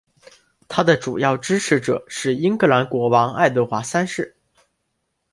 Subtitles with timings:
[0.67, 4.35] 他的主要支持者是英格兰国王爱德华三世。